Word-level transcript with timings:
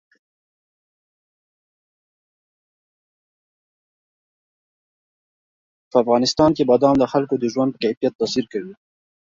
په 5.89 5.95
افغانستان 6.03 6.49
کې 6.53 6.63
بادام 6.69 6.95
د 6.99 7.03
خلکو 7.13 7.35
د 7.39 7.45
ژوند 7.53 7.69
په 7.73 7.79
کیفیت 7.83 8.13
تاثیر 8.21 8.45
کوي. 8.53 8.73